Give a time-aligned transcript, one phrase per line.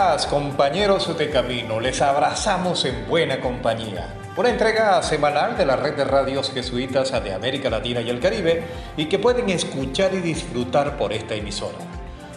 [0.00, 4.14] Compañeras, compañeros de camino, les abrazamos en buena compañía.
[4.34, 8.62] Una entrega semanal de la red de radios jesuitas de América Latina y el Caribe
[8.96, 11.76] y que pueden escuchar y disfrutar por esta emisora.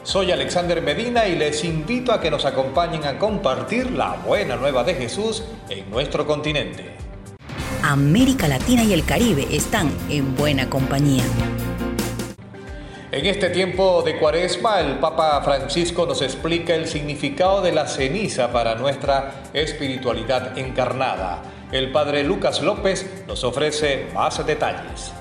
[0.03, 4.83] Soy Alexander Medina y les invito a que nos acompañen a compartir la buena nueva
[4.83, 6.97] de Jesús en nuestro continente.
[7.81, 11.23] América Latina y el Caribe están en buena compañía.
[13.13, 18.51] En este tiempo de cuaresma, el Papa Francisco nos explica el significado de la ceniza
[18.51, 21.43] para nuestra espiritualidad encarnada.
[21.71, 25.13] El Padre Lucas López nos ofrece más detalles.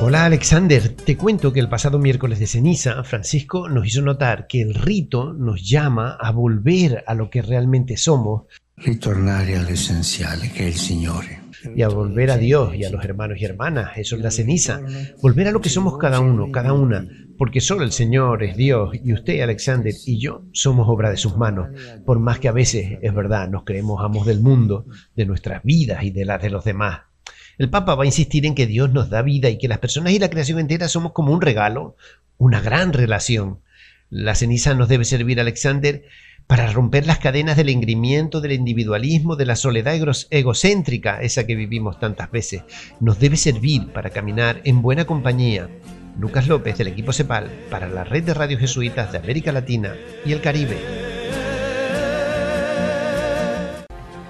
[0.00, 4.62] Hola Alexander, te cuento que el pasado miércoles de ceniza, Francisco nos hizo notar que
[4.62, 8.42] el rito nos llama a volver a lo que realmente somos.
[8.76, 13.38] Ritornare all'essenziale che è il Signore y a volver a Dios y a los hermanos
[13.40, 13.92] y hermanas.
[13.96, 14.80] Eso es la ceniza.
[15.22, 17.06] Volver a lo que somos cada uno, cada una,
[17.38, 21.36] porque solo el Señor es Dios y usted, Alexander, y yo somos obra de sus
[21.36, 21.68] manos.
[22.04, 26.02] Por más que a veces, es verdad, nos creemos amos del mundo, de nuestras vidas
[26.02, 27.00] y de las de los demás.
[27.58, 30.12] El Papa va a insistir en que Dios nos da vida y que las personas
[30.12, 31.96] y la creación entera somos como un regalo,
[32.36, 33.60] una gran relación.
[34.10, 36.04] La ceniza nos debe servir, Alexander,
[36.46, 39.94] para romper las cadenas del engrimiento, del individualismo, de la soledad
[40.30, 42.62] egocéntrica, esa que vivimos tantas veces.
[43.00, 45.68] Nos debe servir para caminar en buena compañía.
[46.18, 50.32] Lucas López del equipo CEPAL para la red de radios jesuitas de América Latina y
[50.32, 50.76] el Caribe.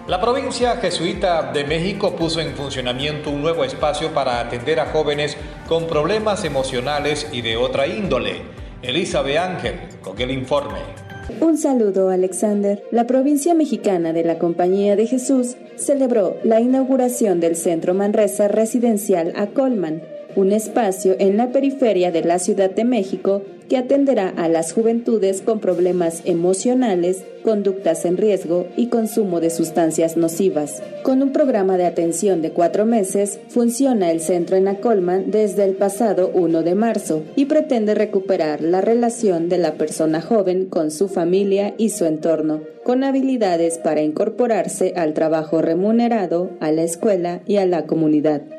[0.09, 5.37] La provincia jesuita de México puso en funcionamiento un nuevo espacio para atender a jóvenes
[5.69, 8.43] con problemas emocionales y de otra índole.
[8.83, 11.06] Elizabeth Ángel con el informe.
[11.41, 12.83] Un saludo, Alexander.
[12.93, 19.33] La provincia mexicana de la Compañía de Jesús celebró la inauguración del Centro Manresa Residencial
[19.35, 20.03] a Colman,
[20.37, 25.43] un espacio en la periferia de la Ciudad de México que atenderá a las juventudes
[25.43, 30.83] con problemas emocionales, conductas en riesgo y consumo de sustancias nocivas.
[31.03, 35.75] Con un programa de atención de cuatro meses, funciona el centro en Acolman desde el
[35.75, 41.09] pasado 1 de marzo y pretende recuperar la relación de la persona joven con su
[41.09, 47.57] familia y su entorno, con habilidades para incorporarse al trabajo remunerado, a la escuela y
[47.57, 48.56] a la comunidad.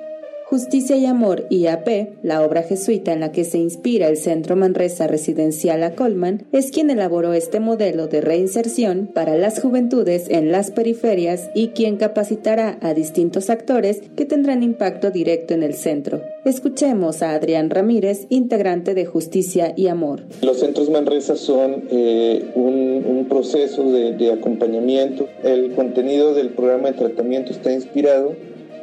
[0.49, 5.05] Justicia y Amor IAP, la obra jesuita en la que se inspira el Centro Manresa
[5.05, 10.71] Residencial a Colman, es quien elaboró este modelo de reinserción para las juventudes en las
[10.71, 16.21] periferias y quien capacitará a distintos actores que tendrán impacto directo en el centro.
[16.45, 20.23] Escuchemos a Adrián Ramírez, integrante de Justicia y Amor.
[20.41, 25.27] Los centros Manresa son eh, un, proceso de, de acompañamiento.
[25.43, 28.33] El contenido del programa de tratamiento está inspirado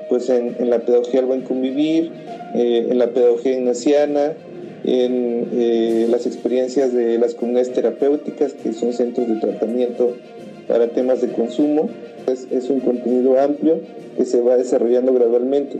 [0.08, 2.10] pues en, la pedagogía del buen convivir,
[2.54, 4.32] eh, en la pedagogía ignaciana,
[4.84, 10.14] en eh, las experiencias de las comunidades terapéuticas, que son centros de tratamiento
[10.68, 11.88] para temas de consumo.
[12.50, 13.80] Es un contenido amplio
[14.16, 15.78] que se va desarrollando gradualmente.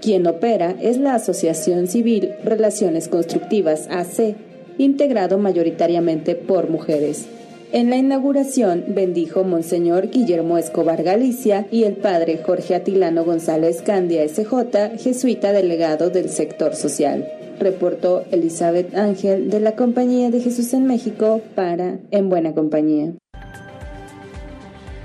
[0.00, 4.34] Quien opera es la Asociación Civil Relaciones Constructivas AC,
[4.78, 7.26] integrado mayoritariamente por mujeres.
[7.74, 14.28] En la inauguración bendijo Monseñor Guillermo Escobar Galicia y el padre Jorge Atilano González Candia
[14.28, 17.26] SJ, jesuita delegado del sector social.
[17.58, 23.14] Reportó Elizabeth Ángel de la Compañía de Jesús en México para En Buena Compañía.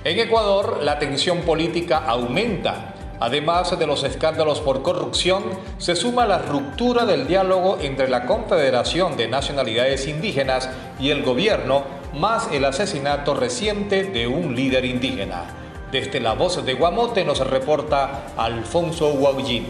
[0.04, 2.96] En Ecuador, la tensión política aumenta.
[3.22, 5.44] Además de los escándalos por corrupción,
[5.78, 11.97] se suma la ruptura del diálogo entre la Confederación de Nacionalidades Indígenas y el gobierno
[12.13, 15.45] más el asesinato reciente de un líder indígena.
[15.92, 19.65] Desde la voz de Guamote nos reporta Alfonso Huaullín.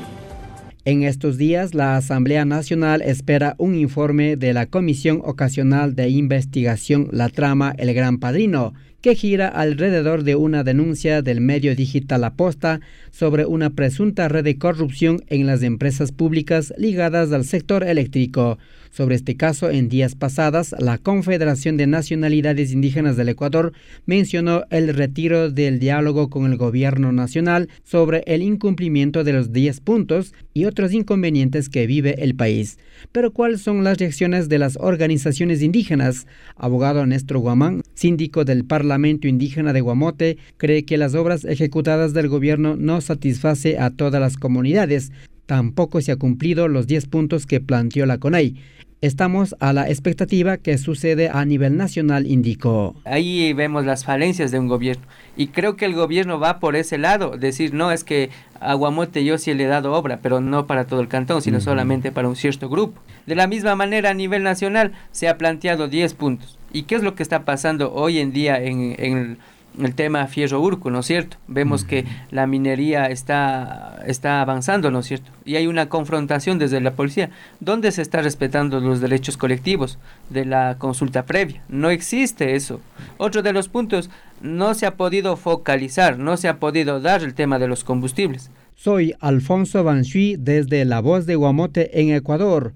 [0.85, 7.09] En estos días, la Asamblea Nacional espera un informe de la Comisión Ocasional de Investigación
[7.11, 12.81] La Trama El Gran Padrino, que gira alrededor de una denuncia del medio digital Aposta
[13.11, 18.57] sobre una presunta red de corrupción en las empresas públicas ligadas al sector eléctrico.
[18.89, 23.73] Sobre este caso, en días pasadas, la Confederación de Nacionalidades Indígenas del Ecuador
[24.05, 29.81] mencionó el retiro del diálogo con el gobierno nacional sobre el incumplimiento de los 10
[29.81, 32.79] puntos y otros inconvenientes que vive el país.
[33.11, 36.25] Pero ¿cuáles son las reacciones de las organizaciones indígenas?
[36.55, 38.86] Abogado Néstor Guamán, síndico del Parlamento
[39.27, 44.37] Indígena de Guamote, cree que las obras ejecutadas del gobierno no satisface a todas las
[44.37, 45.11] comunidades.
[45.45, 48.55] Tampoco se ha cumplido los 10 puntos que planteó la CONAI.
[48.99, 52.95] Estamos a la expectativa que sucede a nivel nacional, indicó.
[53.05, 55.05] Ahí vemos las falencias de un gobierno
[55.35, 59.23] y creo que el gobierno va por ese lado, decir, no, es que a Guamote
[59.23, 62.27] yo sí le he dado obra, pero no para todo el cantón, sino solamente para
[62.27, 62.99] un cierto grupo.
[63.27, 66.56] De la misma manera, a nivel nacional se ha planteado 10 puntos.
[66.71, 69.37] ¿Y qué es lo que está pasando hoy en día en, en
[69.79, 71.37] el tema fierro urco, ¿no es cierto?
[71.47, 75.31] Vemos que la minería está, está avanzando, ¿no es cierto?
[75.45, 77.29] Y hay una confrontación desde la policía.
[77.59, 79.99] ¿Dónde se está respetando los derechos colectivos
[80.29, 81.61] de la consulta previa?
[81.69, 82.81] No existe eso.
[83.17, 84.09] Otro de los puntos,
[84.41, 88.49] no se ha podido focalizar, no se ha podido dar el tema de los combustibles.
[88.75, 92.73] Soy Alfonso Banshui desde La Voz de Guamote en Ecuador.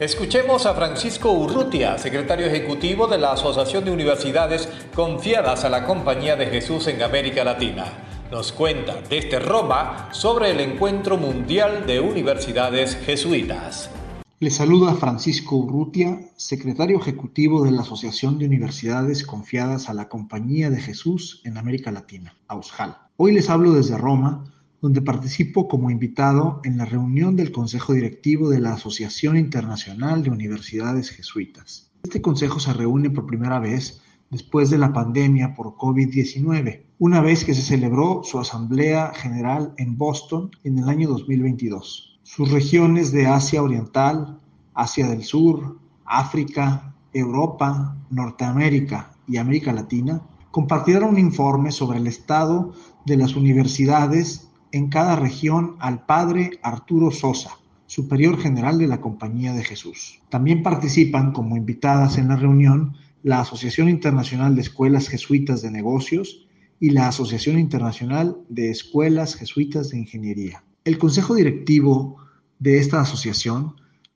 [0.00, 6.36] Escuchemos a Francisco Urrutia, secretario ejecutivo de la Asociación de Universidades confiadas a la Compañía
[6.36, 7.84] de Jesús en América Latina.
[8.30, 13.90] Nos cuenta desde Roma sobre el Encuentro Mundial de Universidades Jesuitas.
[14.38, 20.70] Le saluda Francisco Urrutia, secretario ejecutivo de la Asociación de Universidades confiadas a la Compañía
[20.70, 22.96] de Jesús en América Latina, AUSJAL.
[23.16, 24.44] Hoy les hablo desde Roma
[24.80, 30.30] donde participo como invitado en la reunión del Consejo Directivo de la Asociación Internacional de
[30.30, 31.90] Universidades Jesuitas.
[32.04, 37.44] Este consejo se reúne por primera vez después de la pandemia por COVID-19, una vez
[37.44, 42.20] que se celebró su Asamblea General en Boston en el año 2022.
[42.22, 44.38] Sus regiones de Asia Oriental,
[44.74, 52.72] Asia del Sur, África, Europa, Norteamérica y América Latina compartieron un informe sobre el estado
[53.06, 59.52] de las universidades en cada región al padre Arturo Sosa, superior general de la Compañía
[59.52, 60.20] de Jesús.
[60.28, 66.46] También participan como invitadas en la reunión la Asociación Internacional de Escuelas Jesuitas de Negocios
[66.80, 70.62] y la Asociación Internacional de Escuelas Jesuitas de Ingeniería.
[70.84, 72.16] El Consejo Directivo
[72.58, 73.74] de esta asociación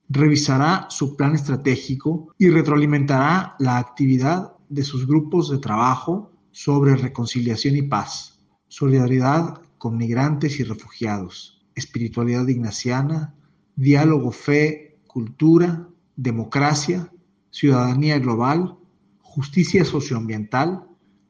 [0.09, 7.77] revisará su plan estratégico y retroalimentará la actividad de sus grupos de trabajo sobre reconciliación
[7.77, 8.39] y paz,
[8.69, 13.35] solidaridad con migrantes y refugiados, espiritualidad ignaciana,
[13.75, 17.11] diálogo fe, cultura, democracia,
[17.51, 18.77] ciudadanía global,
[19.23, 20.85] justicia socioambiental,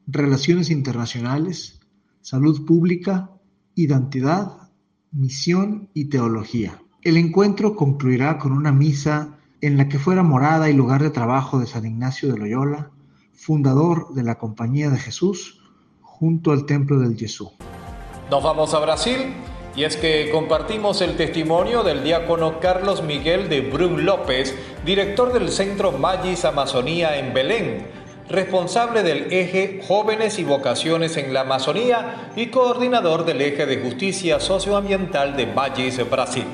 [0.05, 1.79] relaciones internacionales,
[2.21, 3.31] salud pública,
[3.73, 4.69] identidad,
[5.11, 6.79] misión y teología.
[7.01, 11.57] El encuentro concluirá con una misa en la que fuera morada y lugar de trabajo
[11.57, 12.91] de San Ignacio de Loyola,
[13.33, 15.59] fundador de la Compañía de Jesús,
[16.01, 17.49] junto al Templo del Jesús.
[18.31, 19.33] Nos vamos a Brasil
[19.75, 24.55] y es que compartimos el testimonio del diácono Carlos Miguel de Brun López,
[24.85, 27.85] director del Centro Magis Amazonía en Belén,
[28.29, 34.39] responsable del eje Jóvenes y Vocaciones en la Amazonía y coordinador del eje de Justicia
[34.39, 36.45] Socioambiental de Magis Brasil.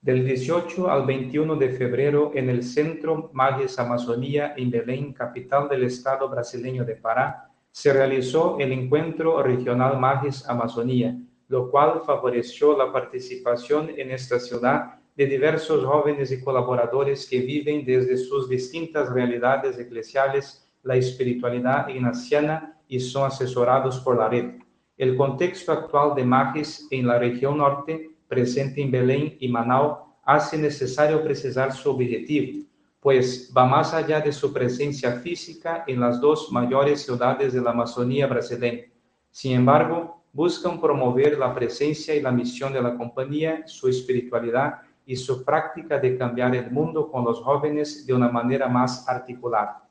[0.00, 5.84] Del 18 al 21 de febrero en el Centro Magis Amazonía en Belén, capital del
[5.84, 12.92] estado brasileño de Pará, se realizó el encuentro regional Magis Amazonía, lo cual favoreció la
[12.92, 19.78] participación en esta ciudad de diversos jóvenes y colaboradores que viven desde sus distintas realidades
[19.78, 24.56] eclesiales la espiritualidad ignaciana y son asesorados por la red.
[24.96, 30.58] El contexto actual de Magis en la región norte, presente en Belén y Manaus, hace
[30.58, 32.66] necesario precisar su objetivo,
[33.02, 37.70] pues va más allá de su presencia física en las dos mayores ciudades de la
[37.70, 38.84] Amazonía brasileña.
[39.28, 45.16] Sin embargo, buscan promover la presencia y la misión de la compañía, su espiritualidad y
[45.16, 49.82] su práctica de cambiar el mundo con los jóvenes de una manera más articulada.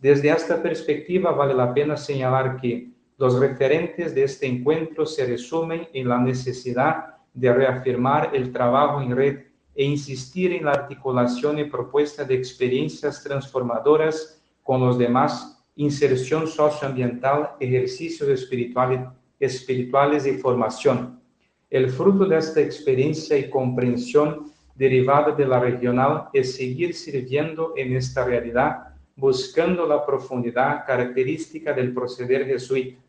[0.00, 5.86] Desde esta perspectiva vale la pena señalar que los referentes de este encuentro se resumen
[5.92, 11.64] en la necesidad de reafirmar el trabajo en red e insistir en la articulación y
[11.64, 19.00] propuesta de experiencias transformadoras con los demás, inserción socioambiental, ejercicios espirituales,
[19.40, 21.20] espirituales y formación.
[21.68, 27.96] El fruto de esta experiencia y comprensión derivada de la regional es seguir sirviendo en
[27.96, 33.00] esta realidad buscando la profundidad característica del proceder jesuita.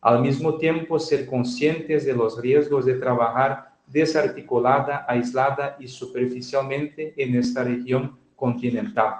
[0.00, 7.36] Al mismo tiempo, ser conscientes de los riesgos de trabajar desarticulada, aislada y superficialmente en
[7.36, 9.14] esta región continental.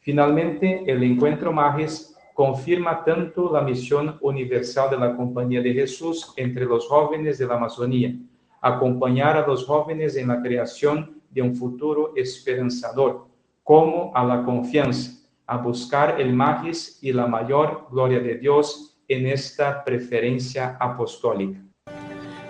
[0.00, 6.64] Finalmente, el encuentro Magis confirma tanto la misión universal de la Compañía de Jesús entre
[6.64, 8.14] los jóvenes de la Amazonía,
[8.60, 13.26] acompañar a los jóvenes en la creación de un futuro esperanzador,
[13.62, 19.26] como a la confianza, a buscar el magis y la mayor gloria de Dios en
[19.26, 21.67] esta preferencia apostólica.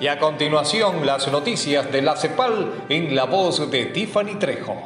[0.00, 4.76] Y a continuación, las noticias de la CEPAL en la voz de Tiffany Trejo.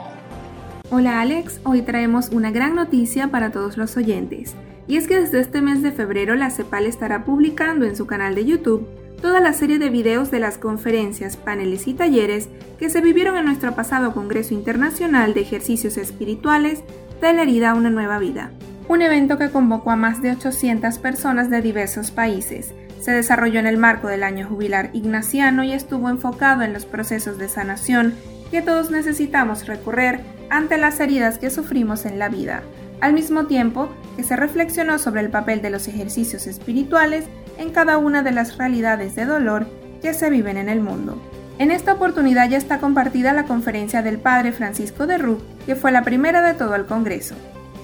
[0.91, 4.55] Hola Alex, hoy traemos una gran noticia para todos los oyentes.
[4.89, 8.35] Y es que desde este mes de febrero la CEPAL estará publicando en su canal
[8.35, 8.89] de YouTube
[9.21, 13.45] toda la serie de videos de las conferencias, paneles y talleres que se vivieron en
[13.45, 16.85] nuestro pasado Congreso Internacional de Ejercicios Espirituales
[17.21, 18.51] de la herida a una nueva vida.
[18.89, 22.75] Un evento que convocó a más de 800 personas de diversos países.
[23.03, 27.37] Se desarrolló en el marco del año jubilar ignaciano y estuvo enfocado en los procesos
[27.37, 28.15] de sanación
[28.53, 32.63] que todos necesitamos recorrer ante las heridas que sufrimos en la vida,
[33.01, 37.25] al mismo tiempo que se reflexionó sobre el papel de los ejercicios espirituales
[37.59, 39.67] en cada una de las realidades de dolor
[40.01, 41.21] que se viven en el mundo.
[41.59, 45.91] En esta oportunidad ya está compartida la conferencia del Padre Francisco de Rú, que fue
[45.91, 47.35] la primera de todo el Congreso.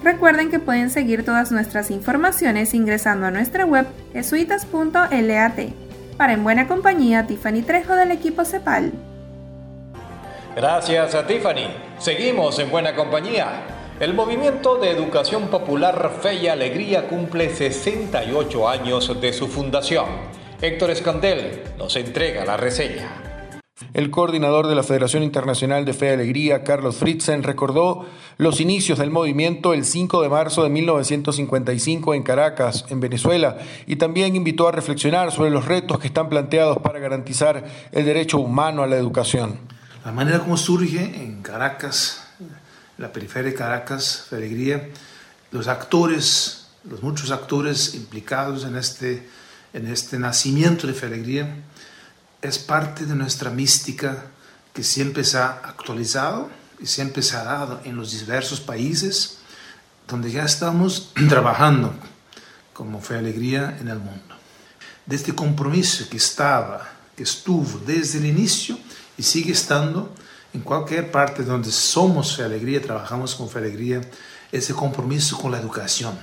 [0.02, 5.58] Recuerden que pueden seguir todas nuestras informaciones ingresando a nuestra web jesuitas.lat.
[6.16, 8.92] Para En Buena Compañía, Tiffany Trejo del equipo CEPAL.
[10.56, 11.68] Gracias a Tiffany.
[11.98, 13.62] Seguimos en Buena Compañía.
[14.00, 20.06] El Movimiento de Educación Popular Fe y Alegría cumple 68 años de su fundación.
[20.60, 23.28] Héctor Escandel nos entrega la reseña.
[23.94, 28.06] El coordinador de la Federación Internacional de Fe y Alegría, Carlos Fritzen, recordó
[28.38, 33.96] los inicios del movimiento el 5 de marzo de 1955 en Caracas, en Venezuela, y
[33.96, 38.84] también invitó a reflexionar sobre los retos que están planteados para garantizar el derecho humano
[38.84, 39.58] a la educación.
[40.04, 42.22] La manera como surge en Caracas,
[42.96, 44.88] la periferia de Caracas, Fe y Alegría,
[45.50, 49.28] los actores, los muchos actores implicados en este,
[49.72, 51.56] en este nacimiento de Fe y Alegría,
[52.40, 54.26] es parte de nuestra mística
[54.72, 56.48] que siempre se ha actualizado
[56.86, 59.38] siempre se ha dado en los diversos países
[60.06, 61.92] donde ya estamos trabajando
[62.72, 64.36] como fe alegría en el mundo.
[65.04, 68.78] De este compromiso que estaba, que estuvo desde el inicio
[69.16, 70.14] y sigue estando
[70.54, 74.00] en cualquier parte donde somos fe alegría, trabajamos con fe alegría,
[74.50, 76.18] ese compromiso con la educación,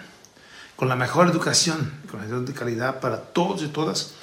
[0.75, 4.14] con la mejor educación, con la educación de calidad para todos y todas,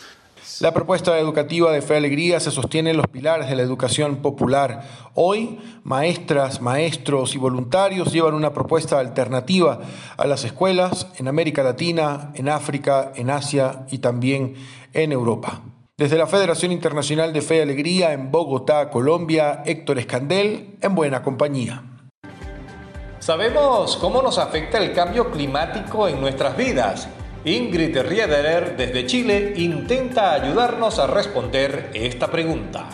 [0.61, 4.83] la propuesta educativa de Fe Alegría se sostiene en los pilares de la educación popular.
[5.15, 9.81] Hoy, maestras, maestros y voluntarios llevan una propuesta alternativa
[10.17, 14.55] a las escuelas en América Latina, en África, en Asia y también
[14.93, 15.63] en Europa.
[15.97, 21.23] Desde la Federación Internacional de Fe y Alegría en Bogotá, Colombia, Héctor Escandel, en buena
[21.23, 21.85] compañía.
[23.21, 27.09] Sabemos cómo nos afecta el cambio climático en nuestras vidas
[27.45, 32.89] Ingrid Riederer desde Chile intenta ayudarnos a responder esta pregunta.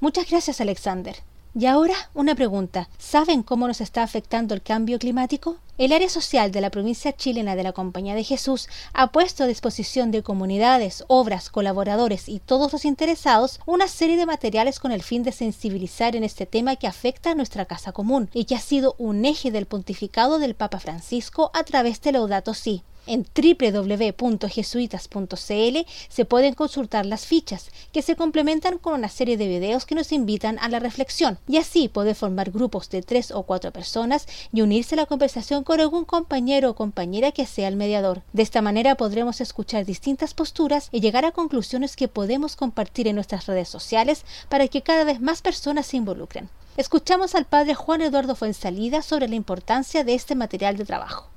[0.00, 1.16] Muchas gracias Alexander.
[1.54, 2.88] Y ahora una pregunta.
[2.96, 5.58] ¿Saben cómo nos está afectando el cambio climático?
[5.76, 9.46] El área social de la provincia chilena de la Compañía de Jesús ha puesto a
[9.46, 15.02] disposición de comunidades, obras, colaboradores y todos los interesados una serie de materiales con el
[15.02, 18.60] fin de sensibilizar en este tema que afecta a nuestra casa común y que ha
[18.60, 22.82] sido un eje del pontificado del Papa Francisco a través de Laudato Si.
[23.06, 25.78] En www.jesuitas.cl
[26.08, 30.12] se pueden consultar las fichas, que se complementan con una serie de videos que nos
[30.12, 34.60] invitan a la reflexión, y así poder formar grupos de tres o cuatro personas y
[34.60, 38.22] unirse a la conversación con algún compañero o compañera que sea el mediador.
[38.32, 43.16] De esta manera podremos escuchar distintas posturas y llegar a conclusiones que podemos compartir en
[43.16, 46.48] nuestras redes sociales para que cada vez más personas se involucren.
[46.76, 51.31] Escuchamos al padre Juan Eduardo Fuensalida sobre la importancia de este material de trabajo.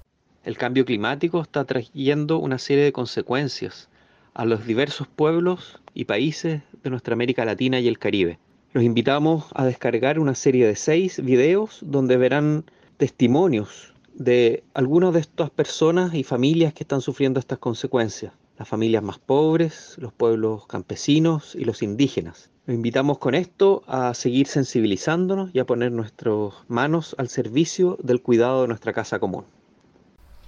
[0.46, 3.90] El cambio climático está trayendo una serie de consecuencias
[4.36, 8.38] a los diversos pueblos y países de nuestra América Latina y el Caribe.
[8.72, 12.66] Los invitamos a descargar una serie de seis videos donde verán
[12.98, 18.32] testimonios de algunas de estas personas y familias que están sufriendo estas consecuencias.
[18.60, 22.52] Las familias más pobres, los pueblos campesinos y los indígenas.
[22.68, 28.22] Los invitamos con esto a seguir sensibilizándonos y a poner nuestras manos al servicio del
[28.22, 29.46] cuidado de nuestra casa común.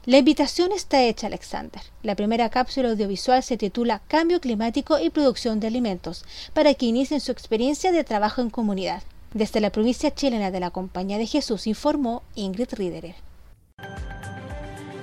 [0.08, 1.82] La invitación está hecha, Alexander.
[2.02, 6.24] La primera cápsula audiovisual se titula Cambio climático y producción de alimentos,
[6.54, 9.04] para que inicien su experiencia de trabajo en comunidad.
[9.34, 13.16] Desde la provincia chilena de la Compañía de Jesús informó Ingrid Riederer.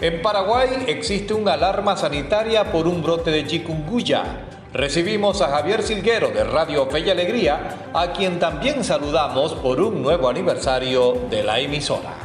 [0.00, 4.46] En Paraguay existe una alarma sanitaria por un brote de chikungunya.
[4.72, 10.02] Recibimos a Javier Silguero de Radio Fe y Alegría, a quien también saludamos por un
[10.02, 12.23] nuevo aniversario de la emisora.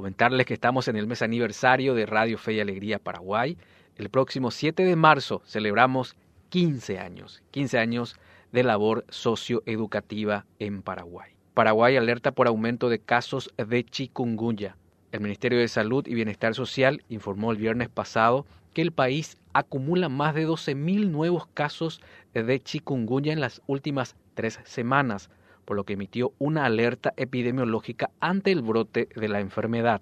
[0.00, 3.58] Comentarles que estamos en el mes aniversario de Radio Fe y Alegría Paraguay.
[3.96, 6.16] El próximo 7 de marzo celebramos
[6.48, 8.16] 15 años, 15 años
[8.50, 11.32] de labor socioeducativa en Paraguay.
[11.52, 14.74] Paraguay alerta por aumento de casos de chikungunya.
[15.12, 20.08] El Ministerio de Salud y Bienestar Social informó el viernes pasado que el país acumula
[20.08, 22.00] más de 12.000 nuevos casos
[22.32, 25.28] de chikungunya en las últimas tres semanas,
[25.70, 30.00] por lo que emitió una alerta epidemiológica ante el brote de la enfermedad.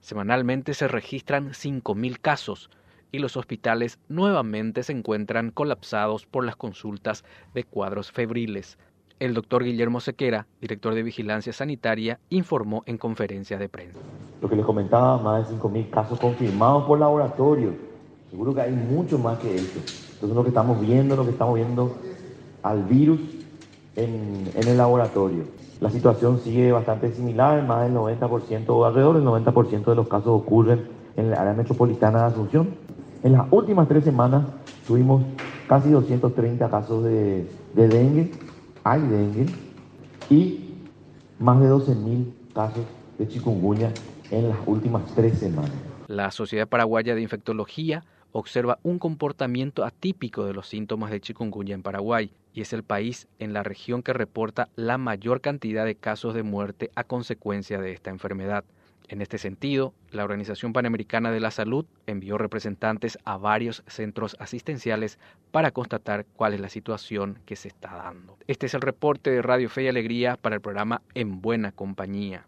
[0.00, 2.68] Semanalmente se registran 5.000 casos
[3.10, 8.76] y los hospitales nuevamente se encuentran colapsados por las consultas de cuadros febriles.
[9.18, 13.98] El doctor Guillermo Sequera, director de Vigilancia Sanitaria, informó en conferencia de prensa.
[14.42, 17.72] Lo que les comentaba, más de 5.000 casos confirmados por laboratorio.
[18.28, 19.78] Seguro que hay mucho más que esto.
[20.12, 21.96] Entonces lo que estamos viendo, lo que estamos viendo
[22.62, 23.41] al virus
[23.96, 25.44] en, en el laboratorio.
[25.80, 30.28] La situación sigue bastante similar, más del 90% o alrededor del 90% de los casos
[30.28, 32.68] ocurren en la área metropolitana de Asunción.
[33.22, 34.44] En las últimas tres semanas
[34.86, 35.22] tuvimos
[35.66, 38.32] casi 230 casos de, de dengue
[38.84, 39.46] hay dengue
[40.30, 40.74] y
[41.38, 42.84] más de 12.000 casos
[43.18, 43.90] de chikungunya
[44.30, 45.70] en las últimas tres semanas.
[46.08, 51.82] La Sociedad Paraguaya de Infectología observa un comportamiento atípico de los síntomas de chikungunya en
[51.82, 56.34] Paraguay y es el país en la región que reporta la mayor cantidad de casos
[56.34, 58.64] de muerte a consecuencia de esta enfermedad.
[59.08, 65.18] En este sentido, la Organización Panamericana de la Salud envió representantes a varios centros asistenciales
[65.50, 68.38] para constatar cuál es la situación que se está dando.
[68.46, 72.46] Este es el reporte de Radio Fe y Alegría para el programa En Buena Compañía.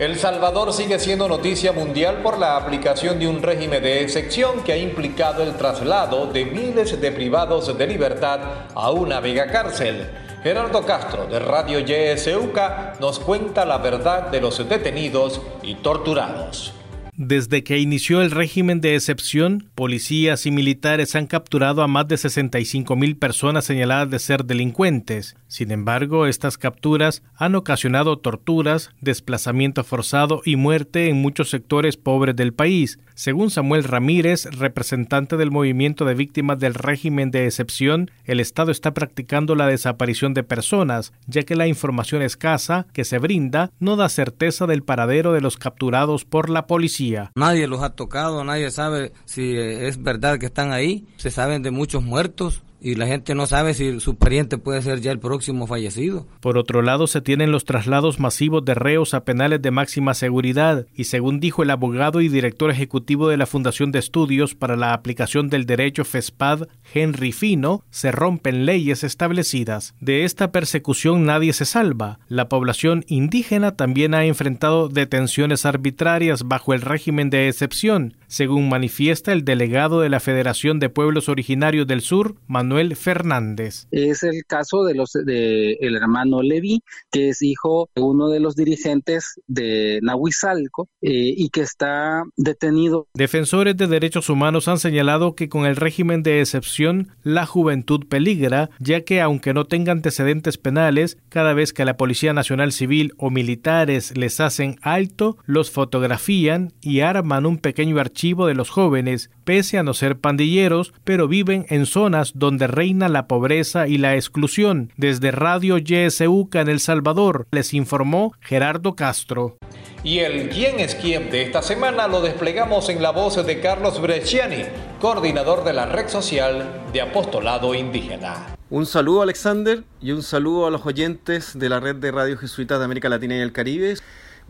[0.00, 4.72] El Salvador sigue siendo noticia mundial por la aplicación de un régimen de excepción que
[4.72, 8.40] ha implicado el traslado de miles de privados de libertad
[8.74, 10.08] a una vega cárcel.
[10.42, 16.79] Gerardo Castro de Radio YSUCA nos cuenta la verdad de los detenidos y torturados.
[17.22, 22.16] Desde que inició el régimen de excepción, policías y militares han capturado a más de
[22.16, 25.36] 65 mil personas señaladas de ser delincuentes.
[25.46, 32.36] Sin embargo, estas capturas han ocasionado torturas, desplazamiento forzado y muerte en muchos sectores pobres
[32.36, 32.98] del país.
[33.14, 38.94] Según Samuel Ramírez, representante del movimiento de víctimas del régimen de excepción, el Estado está
[38.94, 44.08] practicando la desaparición de personas, ya que la información escasa que se brinda no da
[44.08, 47.09] certeza del paradero de los capturados por la policía.
[47.34, 51.70] Nadie los ha tocado, nadie sabe si es verdad que están ahí, se saben de
[51.70, 55.66] muchos muertos, y la gente no sabe si su pariente puede ser ya el próximo
[55.66, 56.26] fallecido.
[56.40, 60.86] Por otro lado, se tienen los traslados masivos de reos a penales de máxima seguridad
[60.94, 64.94] y según dijo el abogado y director ejecutivo de la Fundación de Estudios para la
[64.94, 69.94] Aplicación del Derecho FESPAD, Henry Fino, se rompen leyes establecidas.
[70.00, 72.18] De esta persecución nadie se salva.
[72.28, 79.32] La población indígena también ha enfrentado detenciones arbitrarias bajo el régimen de excepción, según manifiesta
[79.32, 83.88] el delegado de la Federación de Pueblos Originarios del Sur, Manuel Manuel Fernández.
[83.90, 88.38] Es el caso de los de el hermano Levi, que es hijo de uno de
[88.38, 93.08] los dirigentes de Nahuizalco eh, y que está detenido.
[93.14, 98.70] Defensores de derechos humanos han señalado que con el régimen de excepción la juventud peligra,
[98.78, 103.30] ya que aunque no tenga antecedentes penales, cada vez que la Policía Nacional Civil o
[103.30, 109.76] militares les hacen alto, los fotografían y arman un pequeño archivo de los jóvenes, pese
[109.76, 114.92] a no ser pandilleros, pero viven en zonas donde reina la pobreza y la exclusión.
[114.96, 119.56] Desde Radio YSUCA en El Salvador, les informó Gerardo Castro.
[120.02, 124.00] Y el quién es quién de esta semana lo desplegamos en la voz de Carlos
[124.00, 124.64] Bresciani,
[125.00, 128.56] coordinador de la red social de Apostolado Indígena.
[128.70, 132.78] Un saludo Alexander y un saludo a los oyentes de la red de Radio Jesuitas
[132.78, 133.96] de América Latina y el Caribe.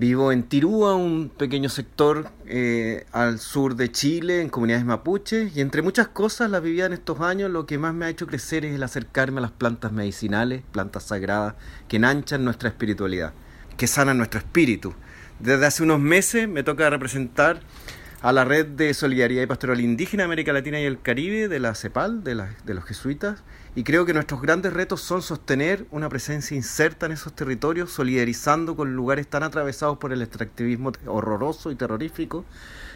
[0.00, 5.60] Vivo en Tirúa, un pequeño sector eh, al sur de Chile, en comunidades mapuches, y
[5.60, 8.64] entre muchas cosas la vivía en estos años, lo que más me ha hecho crecer
[8.64, 13.34] es el acercarme a las plantas medicinales, plantas sagradas, que enhanchan nuestra espiritualidad,
[13.76, 14.94] que sanan nuestro espíritu.
[15.38, 17.60] Desde hace unos meses me toca representar
[18.22, 21.74] a la red de solidaridad y pastoral indígena América Latina y el Caribe, de la
[21.74, 23.42] CEPAL, de, de los jesuitas,
[23.74, 28.76] y creo que nuestros grandes retos son sostener una presencia inserta en esos territorios, solidarizando
[28.76, 32.44] con lugares tan atravesados por el extractivismo horroroso y terrorífico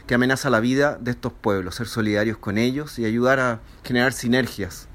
[0.07, 4.13] que amenaza la vida de estos pueblos, ser solidarios con ellos y ayudar a generar
[4.13, 4.89] sinergias.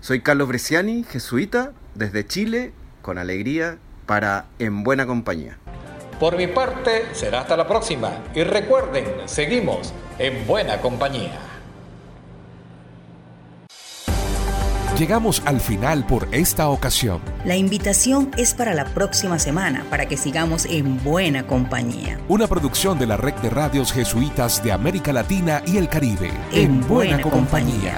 [0.00, 5.58] Soy Carlos Bresciani, jesuita, desde Chile, con alegría, para En Buena Compañía.
[6.18, 8.10] Por mi parte, será hasta la próxima.
[8.34, 11.52] Y recuerden, seguimos en buena compañía.
[14.98, 17.20] Llegamos al final por esta ocasión.
[17.44, 22.20] La invitación es para la próxima semana, para que sigamos en buena compañía.
[22.28, 26.30] Una producción de la red de radios jesuitas de América Latina y el Caribe.
[26.52, 27.96] En, buena, compañía.